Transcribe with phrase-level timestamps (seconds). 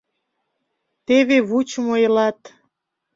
[1.05, 2.39] Теве вучымо элат